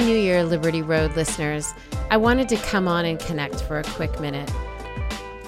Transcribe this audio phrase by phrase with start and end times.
[0.00, 1.72] Liberty Road listeners,
[2.10, 4.50] I wanted to come on and connect for a quick minute.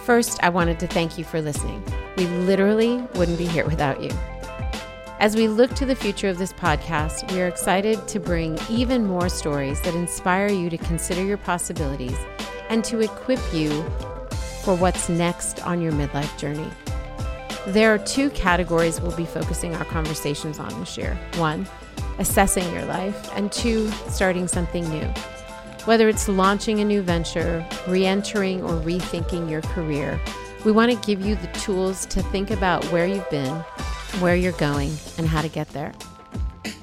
[0.04, 1.82] First, I wanted to thank you for listening.
[2.16, 4.10] We literally wouldn't be here without you.
[5.18, 9.04] As we look to the future of this podcast, we are excited to bring even
[9.04, 12.18] more stories that inspire you to consider your possibilities
[12.68, 13.82] and to equip you
[14.62, 16.70] for what's next on your midlife journey.
[17.66, 21.18] There are two categories we'll be focusing our conversations on this year.
[21.34, 21.66] One,
[22.18, 25.06] assessing your life, and two, starting something new.
[25.84, 30.20] Whether it's launching a new venture, re entering, or rethinking your career,
[30.64, 33.54] we want to give you the tools to think about where you've been,
[34.20, 35.92] where you're going, and how to get there.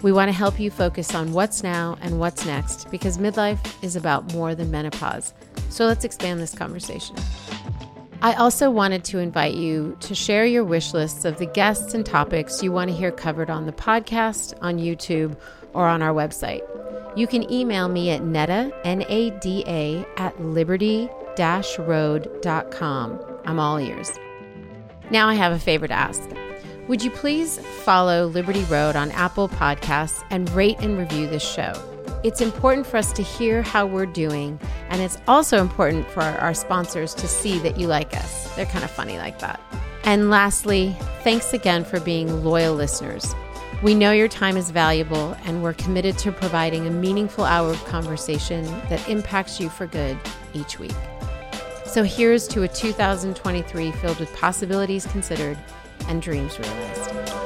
[0.01, 3.95] We want to help you focus on what's now and what's next because midlife is
[3.95, 5.33] about more than menopause.
[5.69, 7.15] So let's expand this conversation.
[8.23, 12.05] I also wanted to invite you to share your wish lists of the guests and
[12.05, 15.35] topics you want to hear covered on the podcast, on YouTube,
[15.73, 16.61] or on our website.
[17.17, 21.09] You can email me at nada, N-A-D-A, at liberty
[21.79, 23.19] road.com.
[23.43, 24.09] I'm all ears.
[25.11, 26.21] Now I have a favor to ask.
[26.87, 31.73] Would you please follow Liberty Road on Apple Podcasts and rate and review this show?
[32.23, 34.57] It's important for us to hear how we're doing,
[34.87, 38.55] and it's also important for our sponsors to see that you like us.
[38.55, 39.59] They're kind of funny like that.
[40.05, 43.35] And lastly, thanks again for being loyal listeners.
[43.81, 47.83] We know your time is valuable, and we're committed to providing a meaningful hour of
[47.83, 50.17] conversation that impacts you for good
[50.53, 50.95] each week.
[51.85, 55.57] So here's to a 2023 filled with possibilities considered
[56.07, 57.42] and dreams realized.